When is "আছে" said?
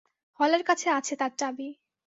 0.91-1.13